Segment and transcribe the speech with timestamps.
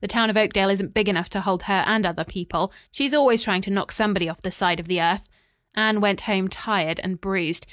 [0.00, 2.72] The town of Oakdale isn't big enough to hold her and other people.
[2.92, 5.24] She's always trying to knock somebody off the side of the earth."
[5.74, 7.60] Anne went home, tired and bruised.